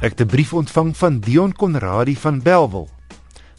Ek 0.00 0.16
het 0.16 0.20
'n 0.20 0.32
brief 0.32 0.52
ontvang 0.52 0.96
van 0.96 1.20
Dion 1.20 1.52
Conradie 1.52 2.18
van 2.18 2.42
Belwel. 2.42 2.88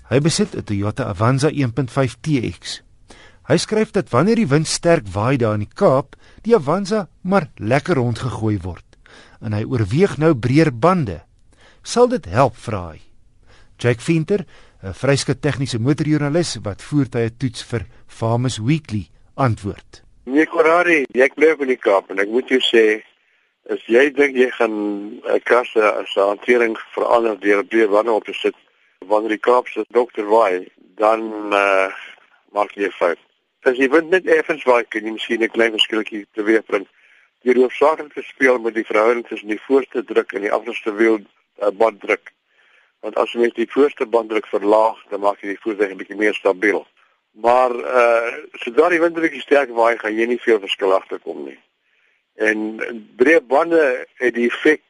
Hy 0.10 0.20
besit 0.20 0.56
'n 0.56 0.64
Toyota 0.64 1.04
Avanza 1.04 1.50
1.5 1.50 2.16
TX. 2.22 2.82
Hy 3.48 3.58
skryf 3.58 3.92
dat 3.92 4.10
wanneer 4.10 4.36
die 4.36 4.48
wind 4.48 4.68
sterk 4.68 5.08
waai 5.08 5.38
daar 5.38 5.54
in 5.54 5.60
die 5.60 5.74
Kaap, 5.74 6.16
die 6.42 6.56
Avanza 6.56 7.10
maar 7.22 7.50
lekker 7.56 7.96
rondgegooi 7.96 8.60
word 8.62 8.84
en 9.42 9.54
hy 9.54 9.64
oorweeg 9.64 10.18
nou 10.18 10.36
breër 10.36 10.80
bande. 10.80 11.22
Sal 11.82 12.08
dit 12.08 12.26
help, 12.26 12.58
vra 12.58 12.90
hy. 12.90 13.02
Jack 13.78 14.00
Venter, 14.00 14.46
'n 14.84 14.94
vryskut 14.94 15.42
tegniese 15.42 15.80
motorjoernalis 15.80 16.58
wat 16.64 16.82
voertuie 16.82 17.38
toets 17.38 17.64
vir 17.64 17.86
Farmers 18.08 18.58
Weekly, 18.58 19.10
antwoord. 19.36 20.04
Nee, 20.24 20.46
Conradie, 20.46 21.06
ek 21.14 21.36
bly 21.36 21.56
in 21.60 21.68
die 21.68 21.78
Kaap 21.78 22.10
en 22.10 22.20
ek 22.20 22.30
moet 22.30 22.50
jou 22.50 22.60
sê 22.60 23.04
As 23.72 23.84
jy 23.88 24.10
dink 24.12 24.36
jy 24.36 24.50
gaan 24.52 24.74
'n 25.24 25.40
kasse 25.48 25.80
as 25.80 26.16
'n 26.16 26.28
hantering 26.30 26.76
verander 26.96 27.38
deur 27.40 27.64
die 27.64 27.88
wanneer 27.88 28.18
op 28.20 28.26
te 28.26 28.34
sit 28.34 28.56
wanneer 29.08 29.38
die 29.38 29.46
Kaapse 29.48 29.86
dokter 29.90 30.26
waai, 30.28 30.68
dan 31.00 31.22
uh, 31.54 31.88
maak 32.52 32.76
jy 32.76 32.90
fout. 32.92 33.22
As 33.64 33.78
jy 33.78 33.88
wind 33.94 34.10
net 34.10 34.28
effens 34.28 34.66
waai, 34.68 34.84
kan 34.84 35.06
jy 35.06 35.14
miskien 35.16 35.44
'n 35.44 35.56
klein 35.56 35.72
verskilletjie 35.72 36.26
teweegbring. 36.36 36.86
Jy 37.48 37.54
hoef 37.62 37.74
saaklik 37.74 38.14
te 38.14 38.24
speel 38.34 38.60
met 38.60 38.76
die 38.76 38.90
verhouding 38.92 39.26
tussen 39.28 39.48
die 39.48 39.64
voorste 39.68 40.04
druk 40.04 40.34
en 40.34 40.42
die 40.42 40.52
agterste 40.52 40.92
wiel 40.94 41.18
uh, 41.22 41.72
banddruk. 41.72 42.34
Want 43.00 43.16
as 43.16 43.32
jy 43.32 43.40
net 43.40 43.56
die 43.56 43.72
voorste 43.72 44.06
banddruk 44.06 44.48
verlaag, 44.52 45.00
dan 45.10 45.24
maak 45.24 45.40
jy 45.40 45.56
die 45.56 45.64
voertuig 45.64 45.92
'n 45.92 46.02
bietjie 46.04 46.20
meer 46.20 46.36
stabiel. 46.36 46.84
Maar 47.32 47.72
uh 47.72 48.32
sodra 48.60 48.90
die 48.90 49.00
wind 49.00 49.16
'n 49.16 49.22
bietjie 49.22 49.48
sterk 49.48 49.70
waai, 49.72 49.96
gaan 49.98 50.16
jy 50.16 50.26
nie 50.28 50.44
veel 50.44 50.60
verskil 50.60 50.94
agterkom 50.94 51.46
nie. 51.46 51.60
En 52.42 52.80
breë 53.20 53.42
bande 53.46 53.82
het 54.18 54.34
die 54.34 54.48
effek 54.50 54.82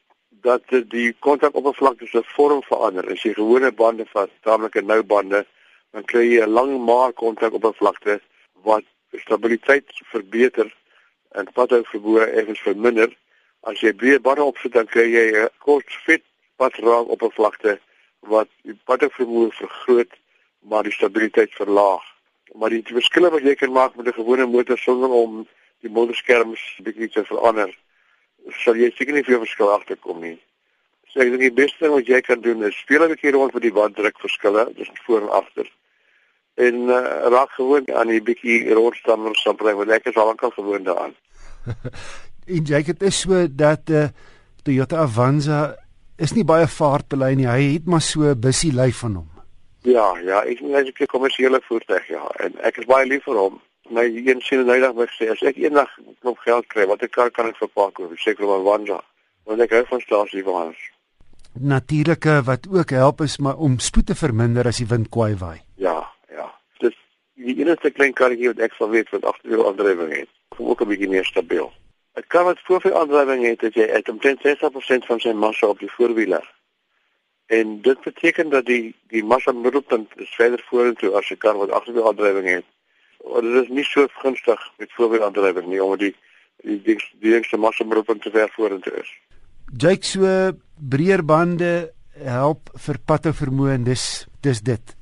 dat 0.46 0.63
die 0.94 1.10
kontakoppervlakte 1.20 2.07
se 2.07 2.21
vorm 2.35 2.62
verander. 2.63 3.10
As 3.12 3.24
jy 3.26 3.34
gewone 3.35 3.71
bande 3.76 4.05
vat, 4.13 4.32
taamlike 4.48 4.84
nou 4.88 5.02
bande, 5.04 5.44
dan 5.91 6.07
kry 6.07 6.24
jy 6.29 6.46
'n 6.46 6.55
lang 6.57 6.72
maar 6.85 7.12
kontakoppervlakte 7.13 8.22
wat 8.63 8.85
stabiliteit 9.26 9.85
verbeter 10.13 10.72
en 11.35 11.52
padhou 11.54 11.84
verboë 11.91 12.32
effens 12.40 12.63
verminder. 12.68 13.10
As 13.62 13.79
jy 13.82 13.91
breë 13.94 14.22
bande 14.22 14.44
opsit, 14.44 14.74
dan 14.74 14.88
kry 14.88 15.07
jy 15.12 15.27
'n 15.44 15.49
kort 15.60 15.90
fit 16.05 16.24
padraak 16.55 17.07
oppervlakte 17.07 17.79
wat 18.20 18.48
die 18.63 18.79
padhou 18.85 19.10
vermoë 19.12 19.52
vergroot, 19.52 20.13
maar 20.60 20.84
die 20.84 20.98
stabiliteit 20.99 21.52
verlaag. 21.54 22.04
Maar 22.54 22.70
die 22.70 22.84
verskille 22.84 23.29
wat 23.29 23.44
jy 23.44 23.55
kan 23.55 23.72
maak 23.72 23.96
met 23.96 24.07
'n 24.07 24.20
gewone 24.20 24.46
motor 24.46 24.77
sonder 24.77 25.10
om 25.10 25.48
die 25.82 25.91
motorskerms 25.93 26.62
bietjie 26.85 27.10
te 27.10 27.24
verander, 27.27 27.74
sal 28.63 28.79
jy 28.79 28.90
seker 28.96 29.18
nie 29.18 29.26
veel 29.27 29.41
verskil 29.43 29.71
agterkom 29.74 30.21
nie. 30.23 30.38
So 31.12 31.21
ek 31.23 31.34
dink 31.34 31.43
die 31.43 31.55
beste 31.62 31.84
ding 31.84 31.96
wat 31.98 32.10
jy 32.10 32.21
kan 32.23 32.41
doen 32.41 32.63
is 32.68 32.77
speel 32.79 33.04
'n 33.04 33.13
bietjie 33.13 33.34
rond 33.35 33.54
met 33.54 33.63
die 33.63 33.73
wanddruk 33.73 34.20
verskille 34.20 34.70
tussen 34.77 34.98
voor 35.05 35.21
en 35.21 35.34
agter. 35.41 35.68
En 36.55 36.76
uh, 36.88 37.01
raak 37.34 37.51
gewoon 37.57 37.85
aan 37.93 38.07
die 38.07 38.21
bietjie 38.21 38.73
rondstander 38.73 39.35
sampling 39.35 39.77
wat 39.77 39.88
lekker 39.88 40.13
sal 40.13 40.35
kan 40.35 40.51
gewoon 40.51 40.84
daaraan. 40.84 41.15
en 42.55 42.63
jy 42.66 42.84
het 42.85 43.01
is 43.01 43.21
so 43.21 43.48
dat 43.49 43.90
uh, 43.90 44.07
Toyota 44.63 44.98
Avanza 44.98 45.76
is 46.18 46.34
nie 46.34 46.45
baie 46.45 46.68
vaartbelei 46.68 47.35
nie. 47.35 47.48
Hy 47.48 47.73
het 47.73 47.85
maar 47.85 48.01
so 48.01 48.21
'n 48.21 48.40
bussie 48.40 48.73
lyf 48.73 48.98
van 49.04 49.16
hom. 49.16 49.29
Ja, 49.82 50.18
ja, 50.23 50.43
ek 50.45 50.60
is 50.62 50.99
'n 50.99 51.05
kommersiële 51.05 51.62
voertuig 51.63 52.07
ja 52.07 52.23
en 52.40 52.54
ek 52.62 52.77
is 52.77 52.85
baie 52.85 53.07
lief 53.07 53.23
vir 53.23 53.35
hom 53.35 53.62
my 53.92 54.06
een 54.08 54.42
sien 54.42 54.70
eendag 54.70 54.96
my 54.96 55.08
sê 55.18 55.30
as 55.32 55.42
ek 55.42 55.60
eendag 55.60 55.92
nog 56.24 56.40
geld 56.44 56.68
kry, 56.68 56.86
watter 56.90 57.10
kar 57.10 57.32
kan 57.32 57.50
ek 57.52 57.60
vir 57.60 57.70
pa 57.76 57.90
koop? 57.92 58.16
Seker 58.18 58.48
maar 58.48 58.64
Wanda. 58.64 59.02
Want 59.50 59.62
ek 59.66 59.76
hou 59.76 59.84
van 59.90 60.02
stasie 60.02 60.44
waans. 60.48 60.80
Natuurlike 61.54 62.42
wat 62.48 62.68
ook 62.72 62.90
help 62.96 63.22
is 63.22 63.38
maar 63.38 63.58
om 63.58 63.80
spoed 63.80 64.08
te 64.08 64.16
verminder 64.16 64.68
as 64.68 64.80
die 64.80 64.88
wind 64.88 65.09
kwaai 65.09 65.35
waai. 65.35 65.59
Ja, 65.75 65.97
ja. 66.31 66.47
Dis 66.80 66.96
die 67.35 67.57
enigste 67.59 67.91
klein 67.91 68.16
karretjie 68.16 68.53
wat 68.53 68.63
ek 68.69 68.78
sal 68.80 68.90
weet 68.94 69.12
wat 69.12 69.28
agterwiel 69.34 69.68
aandrywing 69.68 70.16
het. 70.16 70.31
Kom 70.56 70.72
ook 70.72 70.81
'n 70.81 70.88
bietjie 70.88 71.09
meer 71.09 71.25
stabiel. 71.25 71.72
'n 72.16 72.24
Kar 72.28 72.44
wat 72.44 72.59
voorwiel 72.63 73.00
aandrywing 73.00 73.46
het, 73.46 73.62
het 73.62 73.74
jy 73.74 73.88
het 73.91 74.09
omtrent 74.09 74.41
60% 74.41 75.06
van 75.06 75.19
sy 75.19 75.31
massa 75.31 75.68
op 75.68 75.80
die 75.80 75.91
voorwiele. 75.91 76.41
En 77.46 77.81
dit 77.81 78.01
beteken 78.01 78.50
dat 78.50 78.66
die 78.66 78.96
die 79.07 79.24
massa 79.24 79.51
middelpunt 79.51 80.09
is 80.16 80.35
verder 80.35 80.63
vorentoe 80.69 81.12
as 81.18 81.31
'n 81.31 81.38
kar 81.38 81.57
wat 81.57 81.72
agterwiel 81.72 82.07
aandrywing 82.07 82.47
het. 82.47 82.66
Dit 83.40 83.64
is 83.64 83.69
nie 83.69 83.86
so 83.88 84.08
gunstig 84.22 84.59
met 84.78 84.92
voorwielaandrywing 84.97 85.68
nie 85.72 85.84
omdat 85.84 86.00
die 86.00 86.16
die 86.64 86.81
die 86.86 86.97
die 87.24 87.36
engste 87.36 87.58
massa 87.58 87.86
maar 87.86 87.97
op 87.97 88.12
te 88.22 88.31
ver 88.31 88.50
vorentoe 88.56 88.94
is. 89.02 89.12
Jake 89.78 90.06
so 90.06 90.52
breër 90.75 91.24
bande 91.25 91.92
help 92.14 92.69
vir 92.86 93.00
patte 93.06 93.34
vermoë 93.34 93.78
en 93.78 93.88
dis 93.88 94.28
dis 94.42 94.62
dit. 94.62 94.96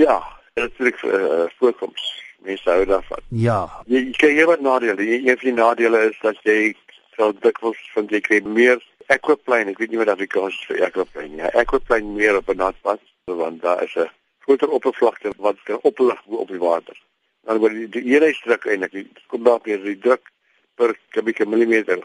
Ja, 0.00 0.22
natuurlik 0.54 1.02
uh, 1.02 1.14
eh, 1.14 1.50
voorkoms. 1.58 2.06
Mense 2.44 2.70
hou 2.70 2.84
daarvan. 2.84 3.22
Ja. 3.28 3.60
Jy, 3.86 4.00
jy 4.08 4.16
kry 4.18 4.32
hier 4.38 4.48
wat 4.50 4.60
nadele. 4.60 4.96
Een 5.04 5.38
van 5.38 5.48
die 5.48 5.56
nadele 5.60 6.02
is 6.10 6.18
dat 6.22 6.40
jy 6.44 6.74
sou 7.16 7.32
dikwels 7.40 7.80
van 7.94 8.10
jy 8.10 8.20
kry 8.20 8.40
meer 8.44 8.82
aquaplane. 9.12 9.72
Ek 9.72 9.80
weet 9.80 9.94
nie 9.94 10.02
wat 10.02 10.12
Afrikaans 10.12 10.58
vir 10.68 10.84
aquaplane 10.88 11.32
nie. 11.36 11.44
Ja, 11.44 11.52
aquaplane 11.62 12.16
meer 12.16 12.40
op 12.40 12.48
'n 12.48 12.60
natpad 12.60 13.00
want 13.24 13.62
daar 13.62 13.82
is 13.84 13.96
'n 13.96 14.10
groter 14.44 14.68
oppervlakte 14.68 15.32
wat 15.38 15.56
kan 15.64 15.78
oplig 15.82 16.20
op 16.26 16.48
die 16.48 16.58
water 16.58 16.96
dan 17.44 17.58
word 17.58 17.72
die, 17.72 17.88
die 17.88 18.04
eenheidsdruk 18.14 18.66
eintlik 18.66 19.22
kom 19.32 19.44
daar 19.44 19.60
weer 19.64 19.82
die 19.84 19.98
druk 19.98 20.30
per 20.74 20.96
kubieke 21.14 21.46
millimeter 21.46 22.02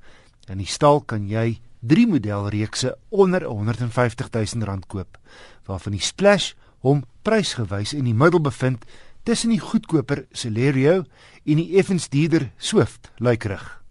In 0.49 0.59
die 0.59 0.67
stal 0.67 1.01
kan 1.01 1.29
jy 1.29 1.61
3 1.81 2.07
modelreekse 2.07 2.99
onder 3.09 3.43
R150 3.43 4.29
000 4.57 4.79
koop, 4.87 5.19
waarvan 5.65 5.93
die 5.93 6.01
Splash 6.01 6.53
hom 6.81 7.05
prysgewys 7.23 7.93
in 7.93 8.05
die 8.05 8.15
middel 8.15 8.41
bevind 8.41 8.85
tussen 9.23 9.51
die 9.51 9.61
goedkoper 9.61 10.27
Celerio 10.33 11.05
en 11.45 11.57
die 11.57 11.79
effens 11.79 12.09
duurder 12.09 12.51
Swift 12.57 13.11
lykrig. 13.17 13.83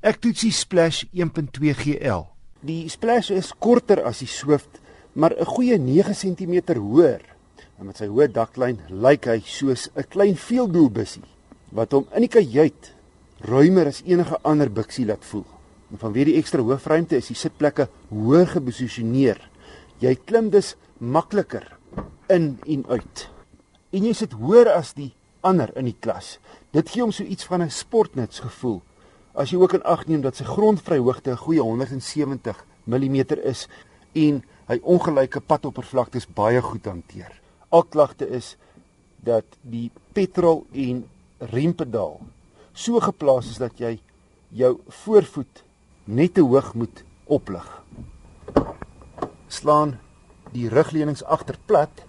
Ek 0.00 0.20
toets 0.20 0.40
die 0.40 0.52
Splash 0.52 1.04
1.2 1.12 1.72
GL. 1.74 2.26
Die 2.60 2.88
Splash 2.88 3.30
is 3.30 3.54
korter 3.58 4.04
as 4.04 4.18
die 4.18 4.28
Swift, 4.28 4.80
maar 5.12 5.32
'n 5.32 5.44
goeie 5.44 5.78
9 5.78 6.14
cm 6.14 6.74
hoër 6.76 7.35
en 7.76 7.90
met 7.90 7.98
sy 8.00 8.08
hoë 8.08 8.30
daklyn 8.32 8.78
lyk 8.88 9.28
hy 9.28 9.40
soos 9.44 9.90
'n 9.94 10.08
klein 10.08 10.36
veeldoelbussie 10.36 11.24
wat 11.76 11.92
hom 11.92 12.06
in 12.16 12.24
die 12.24 12.32
kajuit 12.32 12.92
ruimer 13.44 13.86
as 13.86 14.02
enige 14.06 14.38
ander 14.44 14.70
buksie 14.70 15.04
laat 15.04 15.24
voel. 15.24 15.44
En 15.92 15.98
vanweë 15.98 16.24
die 16.24 16.38
ekstra 16.40 16.62
hoofruimte 16.62 17.16
is 17.16 17.28
die 17.28 17.36
sitplekke 17.36 17.88
hoër 18.10 18.46
geposisioneer. 18.46 19.38
Jy 20.00 20.14
klim 20.24 20.50
dus 20.50 20.74
makliker 20.98 21.76
in 22.28 22.58
en 22.66 22.84
uit. 22.88 23.28
En 23.92 24.04
jy 24.04 24.12
sit 24.12 24.32
hoër 24.32 24.72
as 24.72 24.94
die 24.94 25.12
ander 25.42 25.70
in 25.76 25.84
die 25.84 25.96
klas. 26.00 26.38
Dit 26.72 26.88
gee 26.88 27.02
hom 27.02 27.12
so 27.12 27.24
iets 27.24 27.44
van 27.44 27.62
'n 27.62 27.70
sportnuts 27.70 28.40
gevoel. 28.40 28.82
As 29.34 29.50
jy 29.50 29.58
ook 29.58 29.74
in 29.74 29.84
ag 29.84 30.06
neem 30.06 30.22
dat 30.22 30.36
sy 30.36 30.44
grondvryhoogte 30.44 31.30
'n 31.30 31.36
goeie 31.36 31.60
170 31.60 32.64
mm 32.86 33.16
is 33.44 33.68
en 34.14 34.42
hy 34.66 34.80
ongelyke 34.82 35.40
padoppervlaktes 35.40 36.26
baie 36.26 36.62
goed 36.62 36.86
hanteer 36.86 37.45
al 37.68 37.84
klagte 37.84 38.28
is 38.28 38.54
dat 39.26 39.44
die 39.62 39.90
petrol 40.12 40.64
en 40.72 41.04
rempedaal 41.38 42.20
so 42.76 43.00
geplaas 43.00 43.50
is 43.50 43.60
dat 43.60 43.80
jy 43.80 43.96
jou 44.56 44.76
voorvoet 45.02 45.62
net 46.04 46.36
te 46.36 46.44
hoog 46.44 46.74
moet 46.74 47.02
oplig. 47.24 47.66
Slaan 49.48 49.96
die 50.52 50.68
rugleunings 50.70 51.24
agter 51.24 51.58
plat 51.66 52.04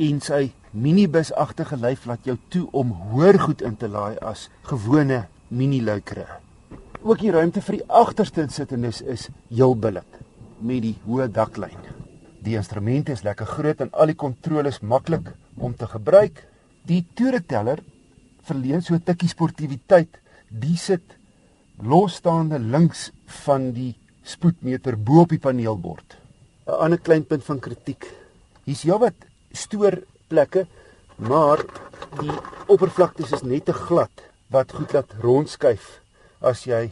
en 0.00 0.20
sy 0.22 0.50
minibusagtige 0.70 1.76
lyf 1.80 2.06
laat 2.06 2.28
jou 2.28 2.36
toe 2.52 2.66
om 2.76 2.92
hoër 3.10 3.40
goed 3.48 3.64
in 3.66 3.76
te 3.76 3.88
laai 3.90 4.20
as 4.22 4.48
gewone 4.68 5.24
miniluikere. 5.48 6.28
Ook 7.02 7.24
die 7.24 7.32
ruimte 7.34 7.64
vir 7.64 7.80
die 7.80 7.88
agterste 7.88 8.46
sittendes 8.52 9.00
is 9.02 9.28
heel 9.48 9.74
billik 9.74 10.20
met 10.60 10.84
die 10.84 10.96
hoë 11.08 11.30
daklyn. 11.32 11.89
Die 12.44 12.56
instrumente 12.56 13.12
is 13.12 13.22
lekker 13.22 13.46
groot 13.46 13.80
en 13.80 13.92
al 13.92 14.06
die 14.06 14.16
kontroles 14.16 14.80
maklik 14.80 15.32
om 15.56 15.74
te 15.76 15.86
gebruik. 15.86 16.46
Die 16.88 17.04
toereteller 17.14 17.82
verleen 18.42 18.82
so 18.82 18.94
'n 18.94 19.02
tikkie 19.04 19.28
sportiwiteit 19.28 20.20
Die 20.50 20.76
sit 20.76 21.14
losstaande 21.78 22.58
links 22.58 23.10
van 23.44 23.70
die 23.72 23.92
spoedmeter 24.26 24.96
bo 24.98 25.22
op 25.22 25.30
die 25.30 25.38
paneelbord. 25.38 26.16
'n 26.66 26.80
Ander 26.86 26.98
klein 26.98 27.24
punt 27.24 27.44
van 27.44 27.60
kritiek. 27.60 28.10
Hier's 28.64 28.82
heelwat 28.82 29.14
stoorplekke, 29.52 30.66
maar 31.16 31.62
die 32.20 32.34
oppervlakte 32.66 33.22
is 33.22 33.42
net 33.42 33.64
te 33.64 33.72
glad 33.72 34.10
wat 34.50 34.72
goed 34.72 34.92
laat 34.92 35.14
rondskuif 35.22 36.00
as 36.40 36.66
jy 36.66 36.90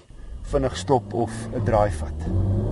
vinnig 0.53 0.77
stop 0.77 1.15
of 1.15 1.33
'n 1.53 1.65
draai 1.65 1.91
vat. 1.91 2.68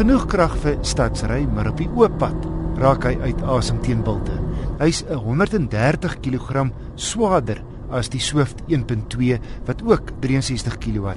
Genoeg 0.00 0.22
krag 0.32 0.54
vir 0.62 0.78
stadsry, 0.80 1.42
maar 1.44 1.66
op 1.68 1.76
die 1.76 1.88
oop 1.92 2.14
pad 2.22 2.46
raak 2.80 3.02
hy 3.04 3.10
uit 3.20 3.40
asem 3.52 3.82
teen 3.84 3.98
bilte. 4.00 4.32
Hy's 4.78 5.02
130 5.04 6.14
kg 6.24 6.62
swaarder 6.96 7.58
as 7.92 8.08
die 8.08 8.22
Swift 8.24 8.62
1.2 8.72 9.36
wat 9.66 9.82
ook 9.84 10.14
63 10.24 10.78
kW 10.80 11.12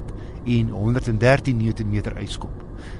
en 0.58 0.74
113 0.76 1.62
Nm 1.62 2.12
uitskop. 2.18 2.52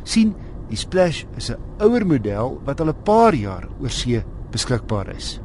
sien, 0.05 0.33
die 0.71 0.81
Splash 0.81 1.27
is 1.37 1.51
'n 1.51 1.61
ouer 1.79 2.07
model 2.07 2.63
wat 2.65 2.81
al 2.81 2.89
'n 2.89 3.03
paar 3.05 3.35
jaar 3.35 3.69
oor 3.79 3.91
see 3.91 4.25
beskikbaar 4.53 5.15
is. 5.15 5.41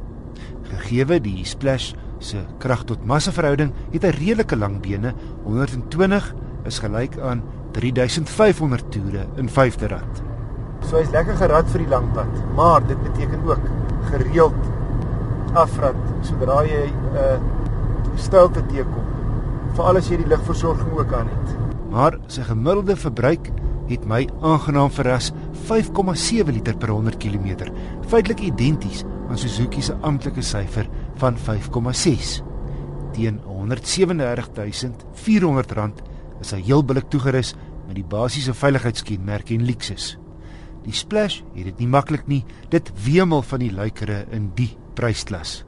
Gegeewe 0.62 1.20
die 1.20 1.44
Splash 1.44 1.92
se 2.18 2.46
krag 2.58 2.84
tot 2.84 3.04
massa 3.04 3.30
verhouding 3.30 3.74
het 3.92 4.02
hy 4.02 4.10
redelike 4.10 4.56
lang 4.56 4.80
bene, 4.80 5.12
120 5.44 6.34
is 6.64 6.78
gelyk 6.78 7.18
aan 7.18 7.42
3500 7.72 8.90
toere 8.90 9.26
in 9.36 9.48
5de 9.48 9.86
rad. 9.86 10.29
So 10.90 10.98
hy's 10.98 11.12
lekker 11.14 11.36
gerad 11.38 11.68
vir 11.70 11.84
die 11.84 11.92
lang 11.92 12.08
pad, 12.16 12.30
maar 12.58 12.80
dit 12.82 12.98
beteken 13.04 13.44
ook 13.46 13.62
gereeld 14.10 14.58
afrat 15.54 15.94
sodra 16.26 16.66
jy 16.66 16.90
'n 16.90 17.14
uh, 17.14 17.38
stilte 18.18 18.58
teekom. 18.66 19.06
Veral 19.74 19.96
as 19.96 20.08
jy 20.10 20.16
die 20.18 20.26
ligversorging 20.26 20.92
ook 20.98 21.12
aan 21.14 21.28
het. 21.30 21.48
Maar 21.90 22.18
sy 22.26 22.42
gemiddelde 22.42 22.96
verbruik 22.96 23.50
het 23.88 24.04
my 24.04 24.28
aangenaam 24.42 24.90
verras, 24.90 25.32
5,7 25.70 26.50
liter 26.50 26.76
per 26.76 26.88
100 26.90 27.16
km, 27.18 27.70
feitelik 28.08 28.40
identies 28.40 29.04
aan 29.28 29.38
Suzuki 29.38 29.82
se 29.82 29.94
amptelike 30.00 30.42
syfer 30.42 30.88
van 31.22 31.36
5,6. 31.36 32.42
Teen 33.12 33.40
R137400 33.46 35.92
is 36.40 36.50
hy 36.50 36.62
heel 36.62 36.84
billik 36.84 37.10
toegerus 37.10 37.54
met 37.86 37.94
die 37.94 38.04
basiese 38.04 38.54
veiligheidskenmerke 38.54 39.54
en 39.54 39.64
Lexus. 39.64 40.18
Die 40.84 40.96
Splash 40.96 41.40
het 41.54 41.64
dit 41.64 41.78
nie 41.78 41.88
maklik 41.90 42.26
nie. 42.26 42.44
Dit 42.72 42.92
wemel 43.04 43.42
van 43.42 43.60
die 43.60 43.72
luikere 43.72 44.24
in 44.32 44.50
die 44.56 44.72
prysklas. 44.94 45.64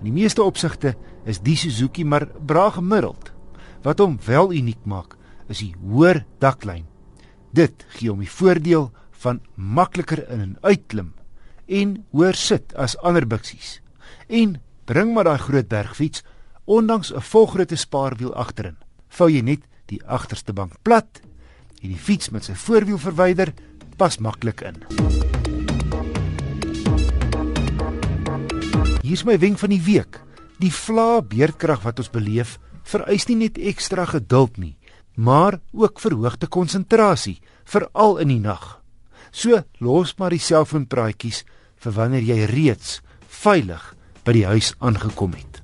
In 0.00 0.08
die 0.10 0.16
meeste 0.22 0.42
opsigte 0.42 0.96
is 1.28 1.42
die 1.44 1.56
Suzuki 1.56 2.04
maar 2.04 2.26
bra 2.26 2.70
gemiddeld. 2.70 3.32
Wat 3.82 4.00
hom 4.02 4.18
wel 4.26 4.52
uniek 4.52 4.84
maak, 4.84 5.16
is 5.48 5.62
die 5.62 5.74
hoër 5.82 6.24
daklyn. 6.42 6.86
Dit 7.52 7.84
gee 7.96 8.10
hom 8.10 8.22
die 8.22 8.30
voordeel 8.30 8.90
van 9.22 9.42
makliker 9.54 10.24
in 10.30 10.40
en 10.40 10.54
uitklim 10.62 11.12
en 11.72 11.94
hoër 12.12 12.36
sit 12.36 12.74
as 12.74 12.96
ander 13.06 13.26
biksies. 13.28 13.80
En 14.28 14.58
bring 14.88 15.12
maar 15.14 15.28
daai 15.28 15.38
groot 15.38 15.68
bergfiets 15.68 16.24
ondanks 16.64 17.12
'n 17.12 17.20
volgrootte 17.20 17.76
spaarwiel 17.76 18.34
agterin. 18.34 18.76
Vou 19.08 19.30
jy 19.30 19.40
net 19.40 19.62
die 19.86 20.02
agterste 20.06 20.52
bank 20.52 20.72
plat 20.82 21.20
en 21.82 21.88
die 21.88 21.98
fiets 21.98 22.30
met 22.30 22.44
sy 22.44 22.54
voorwiel 22.54 22.98
verwyder, 22.98 23.52
pas 23.96 24.18
maklik 24.18 24.62
in. 24.66 24.78
Hier 29.02 29.18
is 29.18 29.24
my 29.26 29.38
wenk 29.38 29.58
van 29.58 29.72
die 29.74 29.82
week. 29.82 30.20
Die 30.62 30.72
vla 30.72 31.22
beerdkrag 31.26 31.82
wat 31.82 31.98
ons 31.98 32.12
beleef, 32.12 32.58
vereis 32.86 33.26
nie 33.28 33.38
net 33.40 33.58
ekstra 33.58 34.04
geduld 34.10 34.58
nie, 34.58 34.76
maar 35.14 35.60
ook 35.72 36.00
verhoogde 36.00 36.46
konsentrasie, 36.46 37.40
veral 37.64 38.18
in 38.22 38.30
die 38.30 38.42
nag. 38.42 38.78
So 39.32 39.62
los 39.80 40.14
maar 40.18 40.34
die 40.34 40.42
selfoonpraatjies 40.42 41.42
vir 41.82 41.96
wanneer 41.96 42.22
jy 42.26 42.44
reeds 42.50 43.00
veilig 43.42 43.82
by 44.22 44.36
die 44.36 44.46
huis 44.46 44.74
aangekom 44.78 45.34
het. 45.34 45.61